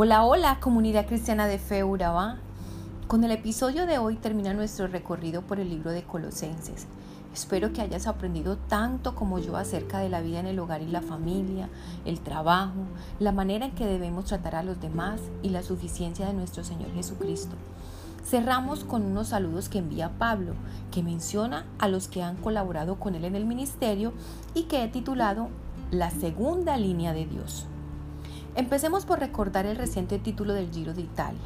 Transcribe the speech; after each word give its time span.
Hola, 0.00 0.22
hola, 0.22 0.60
comunidad 0.60 1.08
cristiana 1.08 1.48
de 1.48 1.58
fe 1.58 1.82
Urabá. 1.82 2.36
Con 3.08 3.24
el 3.24 3.32
episodio 3.32 3.84
de 3.84 3.98
hoy 3.98 4.14
termina 4.14 4.54
nuestro 4.54 4.86
recorrido 4.86 5.42
por 5.42 5.58
el 5.58 5.70
libro 5.70 5.90
de 5.90 6.04
Colosenses. 6.04 6.86
Espero 7.34 7.72
que 7.72 7.80
hayas 7.82 8.06
aprendido 8.06 8.58
tanto 8.68 9.16
como 9.16 9.40
yo 9.40 9.56
acerca 9.56 9.98
de 9.98 10.08
la 10.08 10.20
vida 10.20 10.38
en 10.38 10.46
el 10.46 10.60
hogar 10.60 10.82
y 10.82 10.86
la 10.86 11.02
familia, 11.02 11.68
el 12.04 12.20
trabajo, 12.20 12.84
la 13.18 13.32
manera 13.32 13.66
en 13.66 13.72
que 13.72 13.86
debemos 13.86 14.26
tratar 14.26 14.54
a 14.54 14.62
los 14.62 14.80
demás 14.80 15.20
y 15.42 15.48
la 15.48 15.64
suficiencia 15.64 16.28
de 16.28 16.32
nuestro 16.32 16.62
Señor 16.62 16.92
Jesucristo. 16.92 17.56
Cerramos 18.24 18.84
con 18.84 19.02
unos 19.02 19.26
saludos 19.26 19.68
que 19.68 19.78
envía 19.78 20.16
Pablo, 20.16 20.52
que 20.92 21.02
menciona 21.02 21.66
a 21.80 21.88
los 21.88 22.06
que 22.06 22.22
han 22.22 22.36
colaborado 22.36 23.00
con 23.00 23.16
él 23.16 23.24
en 23.24 23.34
el 23.34 23.46
ministerio 23.46 24.12
y 24.54 24.62
que 24.68 24.84
he 24.84 24.86
titulado 24.86 25.48
La 25.90 26.12
segunda 26.12 26.76
línea 26.76 27.12
de 27.12 27.26
Dios. 27.26 27.66
Empecemos 28.58 29.06
por 29.06 29.20
recordar 29.20 29.66
el 29.66 29.76
reciente 29.76 30.18
título 30.18 30.52
del 30.52 30.72
Giro 30.72 30.92
de 30.92 31.02
Italia, 31.02 31.38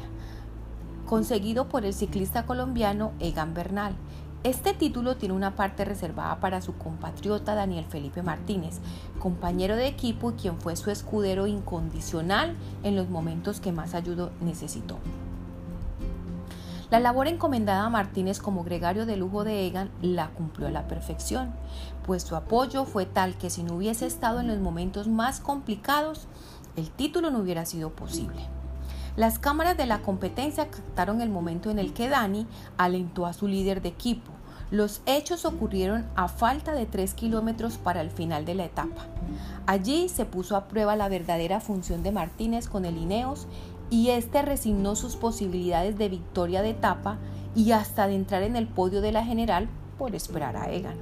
conseguido 1.05 1.69
por 1.69 1.85
el 1.85 1.93
ciclista 1.93 2.47
colombiano 2.47 3.11
Egan 3.19 3.53
Bernal. 3.53 3.93
Este 4.43 4.73
título 4.73 5.15
tiene 5.15 5.35
una 5.35 5.55
parte 5.55 5.85
reservada 5.85 6.39
para 6.39 6.63
su 6.63 6.75
compatriota 6.75 7.53
Daniel 7.53 7.85
Felipe 7.85 8.23
Martínez, 8.23 8.79
compañero 9.19 9.75
de 9.75 9.85
equipo 9.85 10.31
y 10.31 10.33
quien 10.33 10.59
fue 10.59 10.75
su 10.75 10.89
escudero 10.89 11.45
incondicional 11.45 12.55
en 12.81 12.95
los 12.95 13.07
momentos 13.09 13.59
que 13.59 13.71
más 13.71 13.93
ayuda 13.93 14.31
necesitó. 14.41 14.97
La 16.89 16.99
labor 16.99 17.27
encomendada 17.27 17.85
a 17.85 17.89
Martínez 17.89 18.39
como 18.39 18.63
gregario 18.63 19.05
de 19.05 19.17
lujo 19.17 19.43
de 19.43 19.67
Egan 19.67 19.91
la 20.01 20.29
cumplió 20.29 20.67
a 20.67 20.71
la 20.71 20.87
perfección, 20.87 21.51
pues 22.05 22.23
su 22.23 22.35
apoyo 22.35 22.85
fue 22.85 23.05
tal 23.05 23.35
que 23.35 23.51
si 23.51 23.61
no 23.61 23.75
hubiese 23.75 24.07
estado 24.07 24.39
en 24.39 24.47
los 24.47 24.59
momentos 24.59 25.07
más 25.07 25.39
complicados, 25.39 26.27
el 26.75 26.89
título 26.89 27.31
no 27.31 27.39
hubiera 27.39 27.65
sido 27.65 27.91
posible. 27.91 28.41
Las 29.15 29.37
cámaras 29.37 29.77
de 29.77 29.85
la 29.85 30.01
competencia 30.01 30.69
captaron 30.69 31.21
el 31.21 31.29
momento 31.29 31.69
en 31.69 31.77
el 31.77 31.93
que 31.93 32.09
Dani 32.09 32.47
alentó 32.77 33.25
a 33.25 33.33
su 33.33 33.47
líder 33.47 33.81
de 33.81 33.89
equipo. 33.89 34.31
Los 34.71 35.01
hechos 35.05 35.45
ocurrieron 35.45 36.05
a 36.15 36.27
falta 36.27 36.73
de 36.73 36.87
3 36.87 37.13
kilómetros 37.13 37.77
para 37.77 38.01
el 38.01 38.09
final 38.09 38.43
de 38.43 38.55
la 38.55 38.65
etapa. 38.65 39.05
Allí 39.67 40.09
se 40.09 40.25
puso 40.25 40.55
a 40.55 40.67
prueba 40.67 40.95
la 40.95 41.09
verdadera 41.09 41.59
función 41.59 42.01
de 42.01 42.11
Martínez 42.11 42.67
con 42.67 42.85
el 42.85 42.97
Ineos 42.97 43.45
y 43.91 44.09
este 44.09 44.41
resignó 44.41 44.95
sus 44.95 45.15
posibilidades 45.15 45.95
de 45.99 46.09
victoria 46.09 46.63
de 46.63 46.71
etapa 46.71 47.19
y 47.55 47.71
hasta 47.73 48.07
de 48.07 48.15
entrar 48.15 48.41
en 48.41 48.55
el 48.55 48.67
podio 48.67 49.01
de 49.01 49.11
la 49.11 49.23
general 49.23 49.69
por 49.99 50.15
esperar 50.15 50.57
a 50.57 50.71
Egan. 50.71 50.97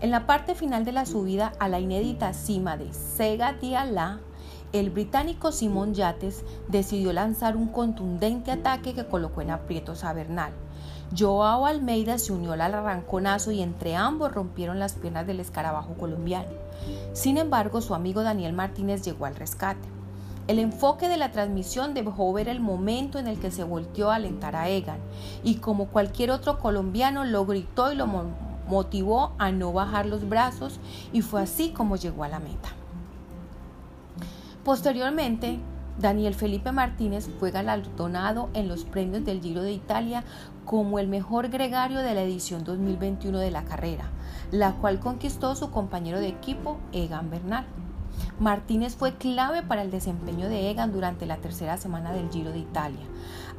En 0.00 0.12
la 0.12 0.26
parte 0.26 0.54
final 0.54 0.84
de 0.84 0.92
la 0.92 1.06
subida 1.06 1.52
a 1.58 1.68
la 1.68 1.80
inédita 1.80 2.32
cima 2.32 2.76
de 2.76 2.92
Sega 2.92 3.54
Diala, 3.54 4.20
el 4.72 4.90
británico 4.90 5.50
Simón 5.50 5.94
Yates 5.94 6.44
decidió 6.68 7.12
lanzar 7.12 7.56
un 7.56 7.68
contundente 7.68 8.52
ataque 8.52 8.94
que 8.94 9.06
colocó 9.06 9.40
en 9.40 9.50
aprietos 9.50 10.04
a 10.04 10.12
Bernal. 10.12 10.52
Joao 11.16 11.66
Almeida 11.66 12.18
se 12.18 12.32
unió 12.32 12.52
al 12.52 12.60
arranconazo 12.60 13.50
y 13.50 13.62
entre 13.62 13.96
ambos 13.96 14.32
rompieron 14.32 14.78
las 14.78 14.92
piernas 14.92 15.26
del 15.26 15.40
escarabajo 15.40 15.94
colombiano. 15.94 16.50
Sin 17.14 17.36
embargo, 17.36 17.80
su 17.80 17.96
amigo 17.96 18.22
Daniel 18.22 18.52
Martínez 18.52 19.02
llegó 19.02 19.26
al 19.26 19.34
rescate. 19.34 19.88
El 20.46 20.60
enfoque 20.60 21.08
de 21.08 21.16
la 21.16 21.32
transmisión 21.32 21.92
dejó 21.92 22.32
ver 22.32 22.48
el 22.48 22.60
momento 22.60 23.18
en 23.18 23.26
el 23.26 23.40
que 23.40 23.50
se 23.50 23.64
volteó 23.64 24.10
a 24.10 24.16
alentar 24.16 24.54
a 24.54 24.68
Egan 24.68 24.98
y 25.42 25.56
como 25.56 25.88
cualquier 25.88 26.30
otro 26.30 26.60
colombiano 26.60 27.24
lo 27.24 27.44
gritó 27.44 27.92
y 27.92 27.96
lo 27.96 28.06
motivó 28.68 29.32
a 29.38 29.50
no 29.50 29.72
bajar 29.72 30.06
los 30.06 30.28
brazos 30.28 30.78
y 31.12 31.22
fue 31.22 31.42
así 31.42 31.70
como 31.70 31.96
llegó 31.96 32.22
a 32.22 32.28
la 32.28 32.38
meta. 32.38 32.79
Posteriormente, 34.64 35.58
Daniel 35.98 36.34
Felipe 36.34 36.70
Martínez 36.70 37.30
fue 37.38 37.50
galardonado 37.50 38.50
en 38.52 38.68
los 38.68 38.84
premios 38.84 39.24
del 39.24 39.40
Giro 39.40 39.62
de 39.62 39.72
Italia 39.72 40.22
como 40.66 40.98
el 40.98 41.08
mejor 41.08 41.48
gregario 41.48 42.00
de 42.00 42.14
la 42.14 42.22
edición 42.22 42.64
2021 42.64 43.38
de 43.38 43.50
la 43.50 43.64
carrera, 43.64 44.10
la 44.50 44.72
cual 44.72 45.00
conquistó 45.00 45.54
su 45.54 45.70
compañero 45.70 46.20
de 46.20 46.28
equipo 46.28 46.78
Egan 46.92 47.30
Bernal. 47.30 47.64
Martínez 48.38 48.96
fue 48.96 49.14
clave 49.14 49.62
para 49.62 49.82
el 49.82 49.90
desempeño 49.90 50.48
de 50.48 50.70
Egan 50.70 50.92
durante 50.92 51.24
la 51.24 51.38
tercera 51.38 51.78
semana 51.78 52.12
del 52.12 52.30
Giro 52.30 52.50
de 52.50 52.58
Italia, 52.58 53.06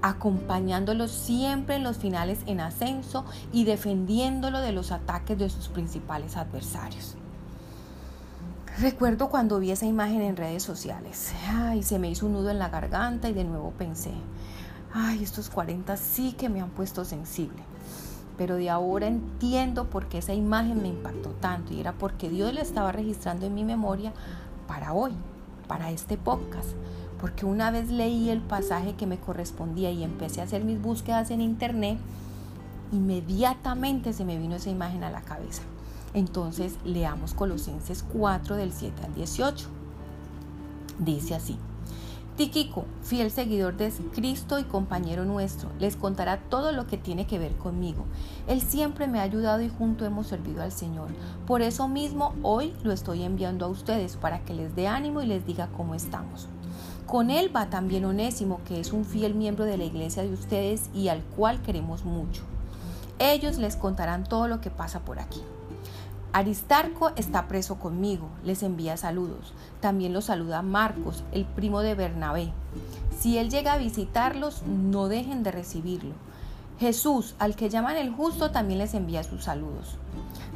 acompañándolo 0.04 1.08
siempre 1.08 1.76
en 1.76 1.84
los 1.84 1.98
finales 1.98 2.40
en 2.46 2.60
ascenso 2.60 3.26
y 3.52 3.64
defendiéndolo 3.64 4.60
de 4.60 4.72
los 4.72 4.92
ataques 4.92 5.38
de 5.38 5.50
sus 5.50 5.68
principales 5.68 6.38
adversarios. 6.38 7.18
Recuerdo 8.82 9.30
cuando 9.30 9.60
vi 9.60 9.70
esa 9.70 9.86
imagen 9.86 10.24
en 10.24 10.36
redes 10.36 10.64
sociales. 10.64 11.36
Ay, 11.48 11.84
se 11.84 12.00
me 12.00 12.10
hizo 12.10 12.26
un 12.26 12.34
nudo 12.34 12.50
en 12.50 12.58
la 12.58 12.70
garganta 12.70 13.30
y 13.30 13.34
de 13.34 13.44
nuevo 13.44 13.70
pensé, 13.78 14.10
ay, 14.92 15.22
estos 15.22 15.52
40 15.52 15.96
sí 15.98 16.34
que 16.34 16.50
me 16.50 16.62
han 16.62 16.72
puesto 16.72 17.06
sensible. 17.06 17.62
Pero 18.40 18.56
de 18.56 18.72
ahora 18.72 19.06
entiendo 19.06 19.88
por 19.88 20.08
qué 20.08 20.18
esa 20.18 20.34
imagen 20.34 20.82
me 20.82 20.88
impactó 20.88 21.30
tanto 21.30 21.76
y 21.76 21.80
era 21.80 21.94
porque 21.94 22.28
Dios 22.28 22.56
la 22.56 22.62
estaba 22.62 22.92
registrando 22.92 23.46
en 23.46 23.54
mi 23.54 23.64
memoria 23.64 24.14
para 24.68 24.94
hoy, 24.94 25.12
para 25.68 25.92
este 25.92 26.18
podcast. 26.18 26.70
Porque 27.20 27.46
una 27.46 27.70
vez 27.70 27.92
leí 27.92 28.32
el 28.32 28.42
pasaje 28.42 28.96
que 28.96 29.06
me 29.06 29.20
correspondía 29.20 29.92
y 29.92 30.04
empecé 30.04 30.42
a 30.42 30.46
hacer 30.46 30.64
mis 30.64 30.82
búsquedas 30.82 31.30
en 31.30 31.42
internet, 31.42 32.00
inmediatamente 32.92 34.12
se 34.12 34.26
me 34.26 34.40
vino 34.40 34.56
esa 34.56 34.72
imagen 34.72 35.04
a 35.04 35.12
la 35.12 35.22
cabeza. 35.22 35.62
Entonces 36.14 36.78
leamos 36.84 37.34
Colosenses 37.34 38.04
4 38.14 38.56
del 38.56 38.72
7 38.72 39.06
al 39.06 39.14
18. 39.14 39.68
Dice 41.00 41.36
así. 41.36 41.58
Tiquico, 42.38 42.86
fiel 43.04 43.30
seguidor 43.30 43.76
de 43.76 43.92
Cristo 44.14 44.58
y 44.58 44.64
compañero 44.64 45.26
nuestro, 45.26 45.70
les 45.80 45.98
contará 45.98 46.40
todo 46.50 46.72
lo 46.72 46.88
que 46.88 46.98
tiene 46.98 47.28
que 47.28 47.38
ver 47.38 47.56
conmigo. 47.58 48.06
Él 48.48 48.62
siempre 48.62 49.06
me 49.06 49.20
ha 49.20 49.24
ayudado 49.24 49.62
y 49.62 49.70
junto 49.70 50.06
hemos 50.06 50.28
servido 50.28 50.64
al 50.64 50.72
Señor. 50.72 51.10
Por 51.46 51.62
eso 51.62 51.88
mismo 51.88 52.34
hoy 52.42 52.74
lo 52.84 52.94
estoy 52.94 53.24
enviando 53.24 53.66
a 53.66 53.70
ustedes 53.70 54.16
para 54.16 54.40
que 54.46 54.54
les 54.54 54.76
dé 54.76 54.88
ánimo 54.88 55.22
y 55.22 55.28
les 55.28 55.46
diga 55.46 55.70
cómo 55.76 55.94
estamos. 55.94 56.48
Con 57.06 57.30
él 57.30 57.56
va 57.56 57.70
también 57.70 58.06
Onésimo, 58.06 58.62
que 58.66 58.80
es 58.80 58.94
un 58.94 59.04
fiel 59.04 59.36
miembro 59.36 59.66
de 59.66 59.78
la 59.78 59.84
iglesia 59.84 60.24
de 60.24 60.34
ustedes 60.34 60.90
y 60.94 61.10
al 61.10 61.22
cual 61.24 61.62
queremos 61.62 62.06
mucho. 62.06 62.44
Ellos 63.20 63.58
les 63.58 63.76
contarán 63.76 64.24
todo 64.24 64.48
lo 64.48 64.62
que 64.62 64.72
pasa 64.72 65.02
por 65.02 65.20
aquí. 65.20 65.42
Aristarco 66.34 67.12
está 67.18 67.50
preso 67.50 67.78
conmigo, 67.78 68.30
les 68.46 68.64
envía 68.64 68.96
saludos. 68.96 69.54
También 69.82 70.14
los 70.14 70.26
saluda 70.26 70.62
Marcos, 70.62 71.26
el 71.34 71.44
primo 71.44 71.82
de 71.82 71.94
Bernabé. 71.94 72.54
Si 73.20 73.38
él 73.38 73.50
llega 73.50 73.74
a 73.74 73.78
visitarlos, 73.78 74.64
no 74.64 75.10
dejen 75.10 75.44
de 75.44 75.52
recibirlo. 75.52 76.14
Jesús, 76.80 77.36
al 77.38 77.58
que 77.58 77.70
llaman 77.70 77.98
el 77.98 78.12
justo, 78.12 78.52
también 78.52 78.80
les 78.80 78.94
envía 78.94 79.24
sus 79.24 79.44
saludos. 79.44 79.98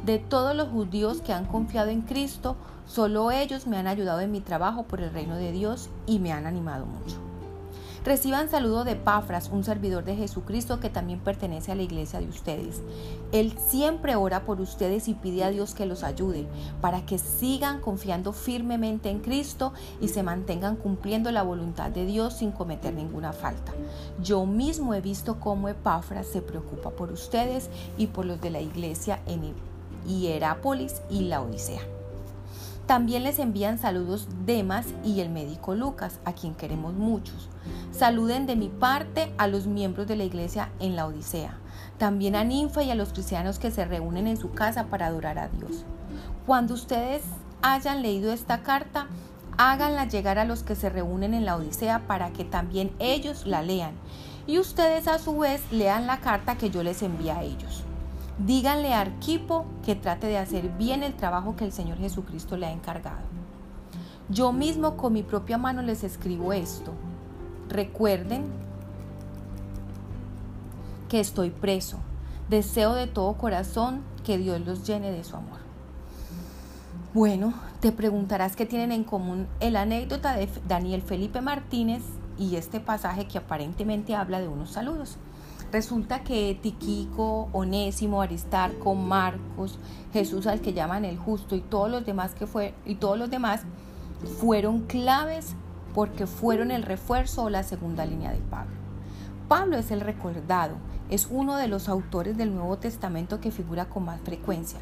De 0.06 0.18
todos 0.18 0.56
los 0.56 0.70
judíos 0.70 1.20
que 1.20 1.34
han 1.34 1.44
confiado 1.44 1.90
en 1.90 2.00
Cristo, 2.00 2.56
solo 2.86 3.30
ellos 3.30 3.66
me 3.66 3.76
han 3.76 3.86
ayudado 3.86 4.20
en 4.20 4.32
mi 4.32 4.40
trabajo 4.40 4.84
por 4.84 5.02
el 5.02 5.12
reino 5.12 5.36
de 5.36 5.52
Dios 5.52 5.90
y 6.06 6.20
me 6.20 6.32
han 6.32 6.46
animado 6.46 6.86
mucho. 6.86 7.16
Reciban 8.06 8.48
saludo 8.48 8.84
de 8.84 8.94
Pafras, 8.94 9.50
un 9.50 9.64
servidor 9.64 10.04
de 10.04 10.14
Jesucristo 10.14 10.78
que 10.78 10.90
también 10.90 11.18
pertenece 11.18 11.72
a 11.72 11.74
la 11.74 11.82
iglesia 11.82 12.20
de 12.20 12.28
ustedes. 12.28 12.80
Él 13.32 13.52
siempre 13.66 14.14
ora 14.14 14.44
por 14.44 14.60
ustedes 14.60 15.08
y 15.08 15.14
pide 15.14 15.42
a 15.42 15.50
Dios 15.50 15.74
que 15.74 15.86
los 15.86 16.04
ayude 16.04 16.46
para 16.80 17.04
que 17.04 17.18
sigan 17.18 17.80
confiando 17.80 18.32
firmemente 18.32 19.10
en 19.10 19.18
Cristo 19.18 19.72
y 20.00 20.06
se 20.06 20.22
mantengan 20.22 20.76
cumpliendo 20.76 21.32
la 21.32 21.42
voluntad 21.42 21.90
de 21.90 22.06
Dios 22.06 22.34
sin 22.34 22.52
cometer 22.52 22.94
ninguna 22.94 23.32
falta. 23.32 23.72
Yo 24.22 24.46
mismo 24.46 24.94
he 24.94 25.00
visto 25.00 25.40
cómo 25.40 25.68
Epafras 25.68 26.28
se 26.28 26.42
preocupa 26.42 26.90
por 26.90 27.10
ustedes 27.10 27.70
y 27.98 28.06
por 28.06 28.24
los 28.24 28.40
de 28.40 28.50
la 28.50 28.60
iglesia 28.60 29.18
en 29.26 29.52
Hierápolis 30.06 31.02
y 31.10 31.22
la 31.22 31.42
Odisea. 31.42 31.82
También 32.86 33.24
les 33.24 33.40
envían 33.40 33.78
saludos 33.78 34.28
Demas 34.44 34.86
y 35.04 35.20
el 35.20 35.28
médico 35.28 35.74
Lucas, 35.74 36.20
a 36.24 36.34
quien 36.34 36.54
queremos 36.54 36.94
muchos. 36.94 37.48
Saluden 37.90 38.46
de 38.46 38.54
mi 38.54 38.68
parte 38.68 39.32
a 39.38 39.48
los 39.48 39.66
miembros 39.66 40.06
de 40.06 40.14
la 40.14 40.22
iglesia 40.22 40.70
en 40.78 40.94
la 40.94 41.06
Odisea, 41.06 41.58
también 41.98 42.36
a 42.36 42.44
Ninfa 42.44 42.84
y 42.84 42.90
a 42.90 42.94
los 42.94 43.12
cristianos 43.12 43.58
que 43.58 43.72
se 43.72 43.84
reúnen 43.84 44.28
en 44.28 44.36
su 44.36 44.52
casa 44.52 44.84
para 44.84 45.06
adorar 45.06 45.38
a 45.38 45.48
Dios. 45.48 45.84
Cuando 46.46 46.74
ustedes 46.74 47.24
hayan 47.60 48.02
leído 48.02 48.32
esta 48.32 48.62
carta, 48.62 49.08
háganla 49.58 50.06
llegar 50.06 50.38
a 50.38 50.44
los 50.44 50.62
que 50.62 50.76
se 50.76 50.88
reúnen 50.88 51.34
en 51.34 51.44
la 51.44 51.56
Odisea 51.56 52.06
para 52.06 52.30
que 52.30 52.44
también 52.44 52.92
ellos 53.00 53.46
la 53.46 53.62
lean 53.62 53.94
y 54.46 54.60
ustedes 54.60 55.08
a 55.08 55.18
su 55.18 55.38
vez 55.38 55.60
lean 55.72 56.06
la 56.06 56.20
carta 56.20 56.56
que 56.56 56.70
yo 56.70 56.84
les 56.84 57.02
envío 57.02 57.32
a 57.32 57.42
ellos. 57.42 57.85
Díganle 58.38 58.92
a 58.92 59.00
Arquipo 59.00 59.64
que 59.84 59.94
trate 59.94 60.26
de 60.26 60.36
hacer 60.36 60.68
bien 60.76 61.02
el 61.02 61.14
trabajo 61.14 61.56
que 61.56 61.64
el 61.64 61.72
Señor 61.72 61.98
Jesucristo 61.98 62.56
le 62.56 62.66
ha 62.66 62.72
encargado. 62.72 63.24
Yo 64.28 64.52
mismo 64.52 64.96
con 64.96 65.14
mi 65.14 65.22
propia 65.22 65.56
mano 65.56 65.80
les 65.82 66.04
escribo 66.04 66.52
esto. 66.52 66.92
Recuerden 67.68 68.44
que 71.08 71.20
estoy 71.20 71.50
preso. 71.50 71.98
Deseo 72.50 72.94
de 72.94 73.06
todo 73.06 73.34
corazón 73.34 74.02
que 74.24 74.36
Dios 74.36 74.60
los 74.60 74.86
llene 74.86 75.12
de 75.12 75.24
su 75.24 75.36
amor. 75.36 75.60
Bueno, 77.14 77.54
te 77.80 77.92
preguntarás 77.92 78.56
qué 78.56 78.66
tienen 78.66 78.92
en 78.92 79.04
común 79.04 79.46
el 79.60 79.76
anécdota 79.76 80.36
de 80.36 80.48
Daniel 80.68 81.00
Felipe 81.00 81.40
Martínez 81.40 82.02
y 82.36 82.56
este 82.56 82.80
pasaje 82.80 83.26
que 83.26 83.38
aparentemente 83.38 84.14
habla 84.14 84.40
de 84.40 84.48
unos 84.48 84.70
saludos. 84.70 85.16
Resulta 85.72 86.22
que 86.22 86.58
Tiquico, 86.62 87.48
Onésimo, 87.52 88.22
Aristarco, 88.22 88.94
Marcos, 88.94 89.78
Jesús 90.12 90.46
al 90.46 90.60
que 90.60 90.72
llaman 90.72 91.04
el 91.04 91.18
justo 91.18 91.56
y 91.56 91.60
todos 91.60 91.90
los 91.90 92.06
demás 92.06 92.34
que 92.34 92.74
y 92.84 92.94
todos 92.94 93.18
los 93.18 93.30
demás 93.30 93.62
fueron 94.40 94.82
claves 94.82 95.54
porque 95.94 96.26
fueron 96.26 96.70
el 96.70 96.82
refuerzo 96.82 97.44
o 97.44 97.50
la 97.50 97.62
segunda 97.62 98.06
línea 98.06 98.30
de 98.30 98.38
Pablo. 98.38 98.76
Pablo 99.48 99.76
es 99.76 99.90
el 99.90 100.00
recordado, 100.00 100.76
es 101.08 101.28
uno 101.30 101.56
de 101.56 101.68
los 101.68 101.88
autores 101.88 102.36
del 102.36 102.54
Nuevo 102.54 102.78
Testamento 102.78 103.40
que 103.40 103.50
figura 103.50 103.86
con 103.86 104.04
más 104.04 104.20
frecuencia, 104.20 104.80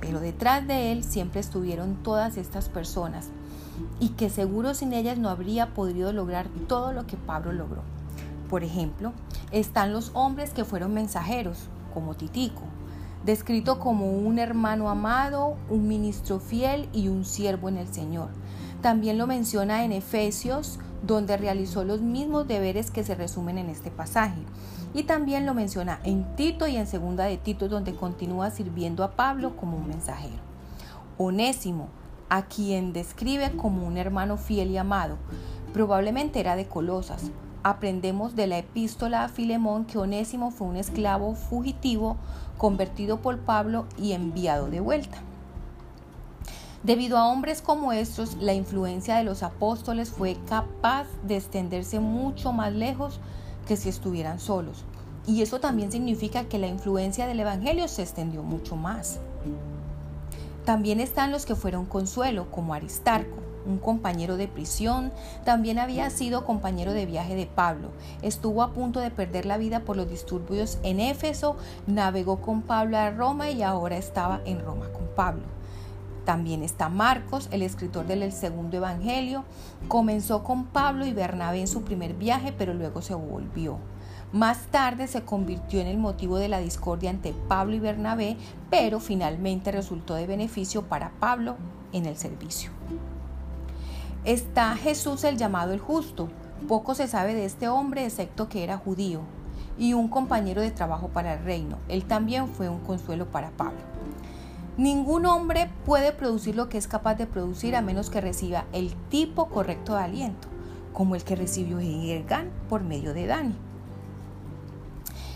pero 0.00 0.20
detrás 0.20 0.66
de 0.66 0.92
él 0.92 1.04
siempre 1.04 1.40
estuvieron 1.40 2.02
todas 2.02 2.36
estas 2.36 2.68
personas 2.68 3.30
y 4.00 4.10
que 4.10 4.30
seguro 4.30 4.74
sin 4.74 4.92
ellas 4.92 5.18
no 5.18 5.28
habría 5.28 5.74
podido 5.74 6.12
lograr 6.12 6.48
todo 6.68 6.92
lo 6.92 7.06
que 7.06 7.16
Pablo 7.16 7.52
logró. 7.52 7.82
Por 8.52 8.64
ejemplo, 8.64 9.14
están 9.50 9.94
los 9.94 10.10
hombres 10.12 10.50
que 10.50 10.66
fueron 10.66 10.92
mensajeros, 10.92 11.70
como 11.94 12.14
Titico, 12.14 12.60
descrito 13.24 13.78
como 13.78 14.12
un 14.12 14.38
hermano 14.38 14.90
amado, 14.90 15.56
un 15.70 15.88
ministro 15.88 16.38
fiel 16.38 16.86
y 16.92 17.08
un 17.08 17.24
siervo 17.24 17.70
en 17.70 17.78
el 17.78 17.88
Señor. 17.88 18.28
También 18.82 19.16
lo 19.16 19.26
menciona 19.26 19.86
en 19.86 19.92
Efesios, 19.92 20.80
donde 21.02 21.38
realizó 21.38 21.82
los 21.84 22.02
mismos 22.02 22.46
deberes 22.46 22.90
que 22.90 23.04
se 23.04 23.14
resumen 23.14 23.56
en 23.56 23.70
este 23.70 23.90
pasaje. 23.90 24.42
Y 24.92 25.04
también 25.04 25.46
lo 25.46 25.54
menciona 25.54 26.00
en 26.04 26.36
Tito 26.36 26.66
y 26.66 26.76
en 26.76 26.86
Segunda 26.86 27.24
de 27.24 27.38
Tito, 27.38 27.70
donde 27.70 27.94
continúa 27.94 28.50
sirviendo 28.50 29.02
a 29.02 29.12
Pablo 29.12 29.56
como 29.56 29.78
un 29.78 29.88
mensajero. 29.88 30.42
Onésimo, 31.16 31.88
a 32.28 32.42
quien 32.42 32.92
describe 32.92 33.56
como 33.56 33.86
un 33.86 33.96
hermano 33.96 34.36
fiel 34.36 34.72
y 34.72 34.76
amado, 34.76 35.16
probablemente 35.72 36.38
era 36.38 36.54
de 36.54 36.68
Colosas. 36.68 37.30
Aprendemos 37.64 38.34
de 38.34 38.48
la 38.48 38.58
epístola 38.58 39.22
a 39.22 39.28
Filemón 39.28 39.84
que 39.84 39.98
Onésimo 39.98 40.50
fue 40.50 40.66
un 40.66 40.76
esclavo 40.76 41.34
fugitivo 41.34 42.16
convertido 42.58 43.20
por 43.20 43.38
Pablo 43.38 43.86
y 43.96 44.12
enviado 44.12 44.68
de 44.68 44.80
vuelta. 44.80 45.18
Debido 46.82 47.16
a 47.16 47.28
hombres 47.28 47.62
como 47.62 47.92
estos, 47.92 48.34
la 48.38 48.54
influencia 48.54 49.16
de 49.16 49.22
los 49.22 49.44
apóstoles 49.44 50.10
fue 50.10 50.36
capaz 50.48 51.06
de 51.22 51.36
extenderse 51.36 52.00
mucho 52.00 52.52
más 52.52 52.72
lejos 52.72 53.20
que 53.68 53.76
si 53.76 53.88
estuvieran 53.88 54.40
solos. 54.40 54.84
Y 55.24 55.42
eso 55.42 55.60
también 55.60 55.92
significa 55.92 56.44
que 56.44 56.58
la 56.58 56.66
influencia 56.66 57.28
del 57.28 57.38
Evangelio 57.38 57.86
se 57.86 58.02
extendió 58.02 58.42
mucho 58.42 58.74
más. 58.74 59.20
También 60.64 60.98
están 60.98 61.30
los 61.30 61.46
que 61.46 61.54
fueron 61.54 61.86
consuelo, 61.86 62.50
como 62.50 62.74
Aristarco, 62.74 63.41
un 63.66 63.78
compañero 63.78 64.36
de 64.36 64.48
prisión, 64.48 65.12
también 65.44 65.78
había 65.78 66.10
sido 66.10 66.44
compañero 66.44 66.92
de 66.92 67.06
viaje 67.06 67.34
de 67.34 67.46
Pablo. 67.46 67.88
Estuvo 68.22 68.62
a 68.62 68.72
punto 68.72 69.00
de 69.00 69.10
perder 69.10 69.46
la 69.46 69.58
vida 69.58 69.80
por 69.80 69.96
los 69.96 70.08
disturbios 70.08 70.78
en 70.82 71.00
Éfeso, 71.00 71.56
navegó 71.86 72.40
con 72.40 72.62
Pablo 72.62 72.98
a 72.98 73.10
Roma 73.10 73.50
y 73.50 73.62
ahora 73.62 73.96
estaba 73.96 74.40
en 74.44 74.60
Roma 74.60 74.88
con 74.92 75.06
Pablo. 75.14 75.44
También 76.24 76.62
está 76.62 76.88
Marcos, 76.88 77.48
el 77.50 77.62
escritor 77.62 78.06
del 78.06 78.30
segundo 78.32 78.76
evangelio. 78.76 79.44
Comenzó 79.88 80.44
con 80.44 80.66
Pablo 80.66 81.04
y 81.04 81.12
Bernabé 81.12 81.60
en 81.60 81.66
su 81.66 81.82
primer 81.82 82.14
viaje, 82.14 82.52
pero 82.56 82.74
luego 82.74 83.02
se 83.02 83.14
volvió. 83.14 83.78
Más 84.32 84.66
tarde 84.68 85.08
se 85.08 85.22
convirtió 85.22 85.80
en 85.80 85.88
el 85.88 85.98
motivo 85.98 86.38
de 86.38 86.48
la 86.48 86.58
discordia 86.58 87.10
entre 87.10 87.32
Pablo 87.32 87.74
y 87.74 87.80
Bernabé, 87.80 88.36
pero 88.70 89.00
finalmente 89.00 89.72
resultó 89.72 90.14
de 90.14 90.26
beneficio 90.26 90.82
para 90.82 91.10
Pablo 91.20 91.56
en 91.92 92.06
el 92.06 92.16
servicio. 92.16 92.70
Está 94.24 94.76
Jesús 94.76 95.24
el 95.24 95.36
llamado 95.36 95.72
el 95.72 95.80
justo. 95.80 96.28
Poco 96.68 96.94
se 96.94 97.08
sabe 97.08 97.34
de 97.34 97.44
este 97.44 97.68
hombre 97.68 98.04
excepto 98.04 98.48
que 98.48 98.62
era 98.62 98.78
judío 98.78 99.20
y 99.76 99.94
un 99.94 100.06
compañero 100.06 100.62
de 100.62 100.70
trabajo 100.70 101.08
para 101.08 101.34
el 101.34 101.44
reino. 101.44 101.78
Él 101.88 102.04
también 102.04 102.46
fue 102.46 102.68
un 102.68 102.78
consuelo 102.78 103.26
para 103.26 103.50
Pablo. 103.50 103.80
Ningún 104.76 105.26
hombre 105.26 105.68
puede 105.84 106.12
producir 106.12 106.54
lo 106.54 106.68
que 106.68 106.78
es 106.78 106.86
capaz 106.86 107.16
de 107.16 107.26
producir 107.26 107.74
a 107.74 107.82
menos 107.82 108.10
que 108.10 108.20
reciba 108.20 108.64
el 108.72 108.94
tipo 109.10 109.48
correcto 109.48 109.94
de 109.94 110.02
aliento, 110.02 110.46
como 110.92 111.16
el 111.16 111.24
que 111.24 111.34
recibió 111.34 111.80
Gergán 111.80 112.48
por 112.68 112.82
medio 112.82 113.14
de 113.14 113.26
Dani. 113.26 113.56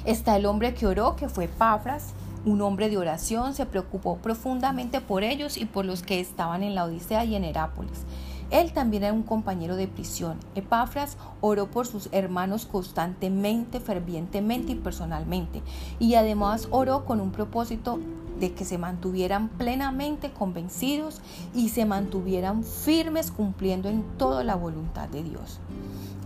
Está 0.04 0.36
el 0.36 0.46
hombre 0.46 0.74
que 0.74 0.86
oró, 0.86 1.16
que 1.16 1.28
fue 1.28 1.48
Pafras, 1.48 2.14
un 2.44 2.62
hombre 2.62 2.88
de 2.88 2.98
oración, 2.98 3.52
se 3.52 3.66
preocupó 3.66 4.18
profundamente 4.18 5.00
por 5.00 5.24
ellos 5.24 5.56
y 5.56 5.64
por 5.64 5.84
los 5.84 6.02
que 6.02 6.20
estaban 6.20 6.62
en 6.62 6.76
la 6.76 6.84
Odisea 6.84 7.24
y 7.24 7.34
en 7.34 7.42
Herápolis. 7.42 8.04
Él 8.50 8.72
también 8.72 9.02
era 9.02 9.12
un 9.12 9.22
compañero 9.22 9.76
de 9.76 9.88
prisión. 9.88 10.38
Epafras 10.54 11.16
oró 11.40 11.70
por 11.70 11.86
sus 11.86 12.08
hermanos 12.12 12.66
constantemente, 12.66 13.80
fervientemente 13.80 14.72
y 14.72 14.76
personalmente. 14.76 15.62
Y 15.98 16.14
además 16.14 16.68
oró 16.70 17.04
con 17.04 17.20
un 17.20 17.32
propósito 17.32 17.98
de 18.38 18.52
que 18.52 18.64
se 18.64 18.78
mantuvieran 18.78 19.48
plenamente 19.48 20.30
convencidos 20.30 21.20
y 21.54 21.70
se 21.70 21.86
mantuvieran 21.86 22.64
firmes 22.64 23.30
cumpliendo 23.30 23.88
en 23.88 24.02
toda 24.18 24.44
la 24.44 24.54
voluntad 24.54 25.08
de 25.08 25.22
Dios. 25.22 25.58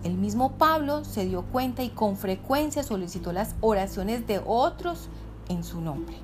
El 0.03 0.15
mismo 0.15 0.53
Pablo 0.53 1.05
se 1.05 1.27
dio 1.27 1.43
cuenta 1.43 1.83
y 1.83 1.91
con 1.91 2.17
frecuencia 2.17 2.83
solicitó 2.83 3.33
las 3.33 3.55
oraciones 3.61 4.27
de 4.27 4.41
otros 4.45 5.09
en 5.49 5.63
su 5.63 5.81
nombre. 5.81 6.17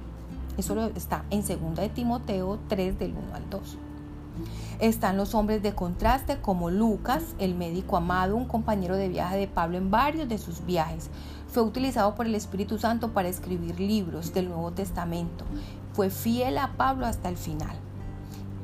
Eso 0.57 0.91
está 0.95 1.25
en 1.31 1.43
2 1.43 1.77
de 1.77 1.89
Timoteo 1.91 2.59
3 2.69 2.99
del 2.99 3.13
1 3.13 3.35
al 3.35 3.51
2. 3.51 3.79
Están 4.79 5.17
los 5.17 5.35
hombres 5.35 5.63
de 5.63 5.75
contraste 5.75 6.41
como 6.41 6.71
Lucas, 6.71 7.23
el 7.39 7.55
médico 7.55 7.97
amado, 7.97 8.37
un 8.37 8.47
compañero 8.47 8.97
de 8.97 9.09
viaje 9.09 9.37
de 9.39 9.49
Pablo 9.49 9.79
en 9.79 9.91
varios 9.91 10.29
de 10.29 10.39
sus 10.39 10.65
viajes. 10.65 11.11
Fue 11.49 11.63
utilizado 11.63 12.15
por 12.15 12.27
el 12.27 12.35
Espíritu 12.35 12.79
Santo 12.79 13.13
para 13.13 13.29
escribir 13.29 13.81
libros 13.81 14.35
del 14.35 14.49
Nuevo 14.49 14.73
Testamento. 14.73 15.45
Fue 15.93 16.11
fiel 16.11 16.59
a 16.59 16.73
Pablo 16.77 17.07
hasta 17.07 17.29
el 17.29 17.37
final. 17.37 17.77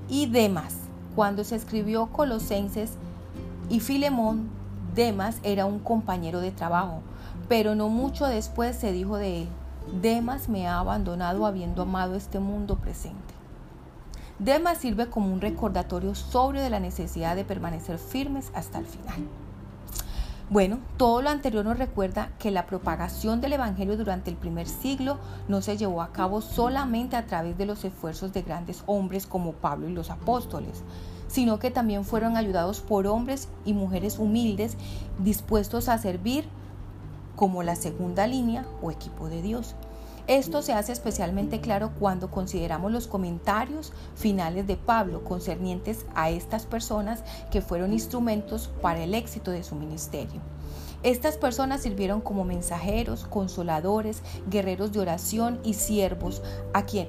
Y 0.08 0.26
Demas, 0.26 0.74
cuando 1.16 1.44
se 1.44 1.56
escribió 1.56 2.06
Colosenses 2.08 2.92
y 3.70 3.80
Filemón, 3.80 4.50
Demas 4.94 5.38
era 5.42 5.64
un 5.64 5.78
compañero 5.78 6.40
de 6.40 6.50
trabajo, 6.50 7.00
pero 7.48 7.74
no 7.74 7.88
mucho 7.88 8.26
después 8.26 8.76
se 8.76 8.92
dijo 8.92 9.16
de 9.16 9.42
él, 9.42 9.48
Demas 10.00 10.48
me 10.48 10.68
ha 10.68 10.78
abandonado 10.78 11.46
habiendo 11.46 11.82
amado 11.82 12.14
este 12.14 12.38
mundo 12.38 12.76
presente. 12.76 13.41
Demas 14.44 14.78
sirve 14.78 15.08
como 15.08 15.32
un 15.32 15.40
recordatorio 15.40 16.16
sobrio 16.16 16.62
de 16.62 16.70
la 16.70 16.80
necesidad 16.80 17.36
de 17.36 17.44
permanecer 17.44 17.96
firmes 17.98 18.50
hasta 18.56 18.80
el 18.80 18.86
final. 18.86 19.28
Bueno, 20.50 20.80
todo 20.96 21.22
lo 21.22 21.30
anterior 21.30 21.64
nos 21.64 21.78
recuerda 21.78 22.32
que 22.40 22.50
la 22.50 22.66
propagación 22.66 23.40
del 23.40 23.52
Evangelio 23.52 23.96
durante 23.96 24.30
el 24.30 24.36
primer 24.36 24.66
siglo 24.66 25.18
no 25.46 25.62
se 25.62 25.76
llevó 25.76 26.02
a 26.02 26.10
cabo 26.10 26.40
solamente 26.40 27.14
a 27.14 27.24
través 27.24 27.56
de 27.56 27.66
los 27.66 27.84
esfuerzos 27.84 28.32
de 28.32 28.42
grandes 28.42 28.82
hombres 28.86 29.28
como 29.28 29.52
Pablo 29.52 29.88
y 29.88 29.92
los 29.92 30.10
apóstoles, 30.10 30.82
sino 31.28 31.60
que 31.60 31.70
también 31.70 32.04
fueron 32.04 32.36
ayudados 32.36 32.80
por 32.80 33.06
hombres 33.06 33.48
y 33.64 33.74
mujeres 33.74 34.18
humildes 34.18 34.76
dispuestos 35.20 35.88
a 35.88 35.98
servir 35.98 36.46
como 37.36 37.62
la 37.62 37.76
segunda 37.76 38.26
línea 38.26 38.66
o 38.82 38.90
equipo 38.90 39.28
de 39.28 39.40
Dios. 39.40 39.76
Esto 40.28 40.62
se 40.62 40.72
hace 40.72 40.92
especialmente 40.92 41.60
claro 41.60 41.90
cuando 41.98 42.30
consideramos 42.30 42.92
los 42.92 43.08
comentarios 43.08 43.92
finales 44.14 44.68
de 44.68 44.76
Pablo 44.76 45.24
concernientes 45.24 46.06
a 46.14 46.30
estas 46.30 46.64
personas 46.64 47.24
que 47.50 47.60
fueron 47.60 47.92
instrumentos 47.92 48.70
para 48.80 49.02
el 49.02 49.14
éxito 49.14 49.50
de 49.50 49.64
su 49.64 49.74
ministerio. 49.74 50.40
Estas 51.02 51.36
personas 51.36 51.82
sirvieron 51.82 52.20
como 52.20 52.44
mensajeros, 52.44 53.24
consoladores, 53.24 54.22
guerreros 54.48 54.92
de 54.92 55.00
oración 55.00 55.58
y 55.64 55.74
siervos 55.74 56.40
a, 56.72 56.86
quien, 56.86 57.08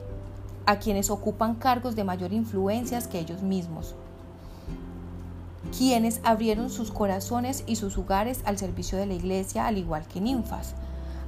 a 0.65 0.79
quienes 0.79 1.12
ocupan 1.12 1.53
cargos 1.53 1.96
de 1.96 2.03
mayor 2.03 2.34
influencia 2.34 3.00
que 3.01 3.20
ellos 3.20 3.43
mismos 3.43 3.96
quienes 5.77 6.22
abrieron 6.24 6.70
sus 6.70 6.91
corazones 6.91 7.63
y 7.65 7.77
sus 7.77 7.98
hogares 7.98 8.41
al 8.46 8.58
servicio 8.60 8.98
de 8.98 9.08
la 9.08 9.13
iglesia, 9.15 9.65
al 9.65 9.77
igual 9.77 10.08
que 10.08 10.22
ninfas. 10.22 10.75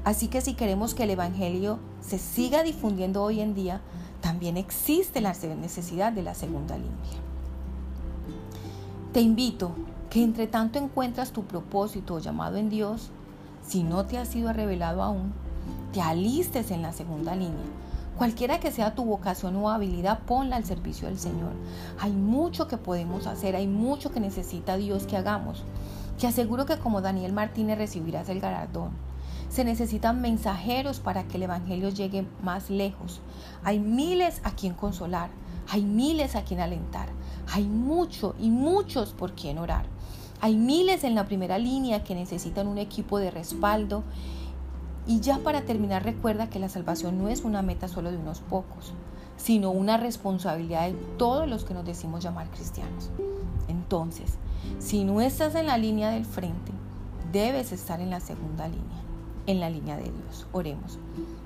Así 0.05 0.27
que 0.27 0.39
si 0.39 0.53
queremos 0.53 0.93
que 0.93 1.03
el 1.03 1.09
Evangelio 1.09 1.79
se 1.99 2.19
siga 2.19 2.61
difundiendo 2.61 3.23
hoy 3.23 3.41
en 3.41 3.55
día, 3.55 3.81
también 4.21 4.55
existe 4.55 5.19
la 5.19 5.33
necesidad 5.33 6.13
de 6.13 6.21
la 6.21 6.35
segunda 6.35 6.77
línea. 6.77 6.93
Te 9.13 9.21
invito 9.21 9.71
que 10.11 10.23
entre 10.23 10.45
tanto 10.45 10.77
encuentras 10.77 11.31
tu 11.31 11.43
propósito 11.45 12.13
o 12.13 12.19
llamado 12.19 12.57
en 12.57 12.69
Dios, 12.69 13.09
si 13.65 13.81
no 13.81 14.05
te 14.05 14.19
ha 14.19 14.25
sido 14.25 14.53
revelado 14.53 15.01
aún, 15.01 15.33
te 15.91 16.01
alistes 16.01 16.69
en 16.69 16.83
la 16.83 16.93
segunda 16.93 17.33
línea. 17.33 17.65
Cualquiera 18.15 18.59
que 18.59 18.71
sea 18.71 18.93
tu 18.93 19.05
vocación 19.05 19.55
o 19.55 19.71
habilidad, 19.71 20.19
ponla 20.19 20.55
al 20.55 20.65
servicio 20.65 21.07
del 21.07 21.17
Señor. 21.17 21.53
Hay 21.99 22.11
mucho 22.11 22.67
que 22.67 22.77
podemos 22.77 23.25
hacer, 23.25 23.55
hay 23.55 23.67
mucho 23.67 24.11
que 24.11 24.19
necesita 24.19 24.77
Dios 24.77 25.07
que 25.07 25.17
hagamos. 25.17 25.63
Te 26.19 26.27
aseguro 26.27 26.67
que 26.67 26.77
como 26.77 27.01
Daniel 27.01 27.33
Martínez 27.33 27.79
recibirás 27.79 28.29
el 28.29 28.39
galardón. 28.39 28.91
Se 29.55 29.63
necesitan 29.63 30.19
mensajeros 30.19 30.99
para 30.99 31.29
que 31.29 31.37
el 31.37 31.43
Evangelio 31.43 31.87
llegue 31.87 32.27
más 32.43 32.69
lejos. 32.69 33.21
Hay 33.63 33.79
miles 33.79 34.41
a 34.43 34.51
quien 34.51 34.73
consolar, 34.73 35.29
hay 35.69 35.81
miles 35.81 36.35
a 36.35 36.43
quien 36.43 36.59
alentar, 36.59 37.07
hay 37.53 37.63
mucho 37.63 38.35
y 38.37 38.49
muchos 38.49 39.13
por 39.13 39.31
quien 39.31 39.57
orar. 39.57 39.85
Hay 40.41 40.57
miles 40.57 41.05
en 41.05 41.15
la 41.15 41.23
primera 41.23 41.57
línea 41.57 42.03
que 42.03 42.15
necesitan 42.15 42.67
un 42.67 42.79
equipo 42.79 43.17
de 43.17 43.31
respaldo. 43.31 44.03
Y 45.07 45.21
ya 45.21 45.37
para 45.37 45.61
terminar, 45.61 46.03
recuerda 46.03 46.49
que 46.49 46.59
la 46.59 46.67
salvación 46.67 47.17
no 47.17 47.29
es 47.29 47.45
una 47.45 47.61
meta 47.61 47.87
solo 47.87 48.11
de 48.11 48.17
unos 48.17 48.41
pocos, 48.41 48.91
sino 49.37 49.71
una 49.71 49.95
responsabilidad 49.95 50.89
de 50.89 50.95
todos 51.17 51.47
los 51.47 51.63
que 51.63 51.73
nos 51.73 51.85
decimos 51.85 52.21
llamar 52.21 52.49
cristianos. 52.49 53.09
Entonces, 53.69 54.33
si 54.79 55.05
no 55.05 55.21
estás 55.21 55.55
en 55.55 55.67
la 55.67 55.77
línea 55.77 56.09
del 56.09 56.25
frente, 56.25 56.73
debes 57.31 57.71
estar 57.71 58.01
en 58.01 58.09
la 58.09 58.19
segunda 58.19 58.67
línea, 58.67 59.04
en 59.47 59.59
la 59.59 59.69
línea 59.69 59.97
de 59.97 60.03
Dios. 60.03 60.47
Oremos. 60.51 60.99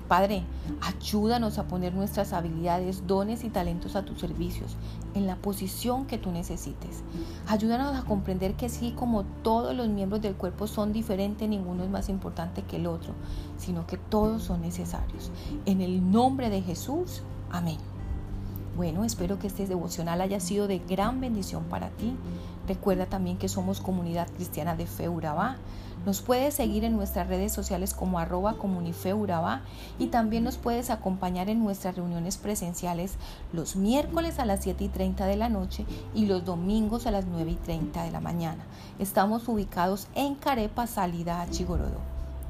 Padre, 0.08 0.42
ayúdanos 0.80 1.58
a 1.58 1.68
poner 1.68 1.94
nuestras 1.94 2.32
habilidades, 2.32 3.06
dones 3.06 3.44
y 3.44 3.48
talentos 3.48 3.94
a 3.94 4.04
tus 4.04 4.18
servicios, 4.18 4.76
en 5.14 5.26
la 5.26 5.36
posición 5.36 6.06
que 6.06 6.18
tú 6.18 6.32
necesites. 6.32 7.04
Ayúdanos 7.46 7.96
a 7.96 8.04
comprender 8.04 8.54
que 8.54 8.68
sí, 8.68 8.92
como 8.96 9.24
todos 9.42 9.74
los 9.74 9.88
miembros 9.88 10.20
del 10.20 10.34
cuerpo 10.34 10.66
son 10.66 10.92
diferentes, 10.92 11.48
ninguno 11.48 11.84
es 11.84 11.90
más 11.90 12.08
importante 12.08 12.62
que 12.62 12.76
el 12.76 12.88
otro, 12.88 13.12
sino 13.56 13.86
que 13.86 13.98
todos 13.98 14.42
son 14.42 14.62
necesarios. 14.62 15.30
En 15.64 15.80
el 15.80 16.10
nombre 16.10 16.50
de 16.50 16.62
Jesús, 16.62 17.22
amén. 17.50 17.78
Bueno, 18.76 19.04
espero 19.04 19.38
que 19.38 19.48
este 19.48 19.66
devocional 19.66 20.20
haya 20.20 20.40
sido 20.40 20.68
de 20.68 20.78
gran 20.78 21.20
bendición 21.20 21.64
para 21.64 21.90
ti. 21.90 22.14
Recuerda 22.68 23.06
también 23.06 23.36
que 23.36 23.48
somos 23.48 23.80
comunidad 23.80 24.28
cristiana 24.28 24.76
de 24.76 24.86
Fe 24.86 25.08
Urabá. 25.08 25.56
Nos 26.06 26.22
puedes 26.22 26.54
seguir 26.54 26.84
en 26.84 26.96
nuestras 26.96 27.26
redes 27.26 27.52
sociales 27.52 27.92
como 27.92 28.18
arroba 28.18 28.54
comunife 28.54 29.14
y 29.98 30.06
también 30.06 30.44
nos 30.44 30.56
puedes 30.56 30.88
acompañar 30.88 31.50
en 31.50 31.62
nuestras 31.62 31.96
reuniones 31.96 32.38
presenciales 32.38 33.16
los 33.52 33.76
miércoles 33.76 34.38
a 34.38 34.46
las 34.46 34.62
7 34.62 34.84
y 34.84 34.88
30 34.88 35.26
de 35.26 35.36
la 35.36 35.50
noche 35.50 35.84
y 36.14 36.24
los 36.24 36.44
domingos 36.44 37.06
a 37.06 37.10
las 37.10 37.26
9 37.26 37.50
y 37.50 37.56
30 37.56 38.02
de 38.04 38.10
la 38.12 38.20
mañana. 38.20 38.64
Estamos 38.98 39.46
ubicados 39.46 40.08
en 40.14 40.36
Carepa, 40.36 40.86
salida 40.86 41.42
a 41.42 41.50
Chigorodo. 41.50 41.98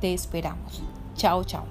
Te 0.00 0.14
esperamos. 0.14 0.82
Chao, 1.16 1.42
chao. 1.42 1.64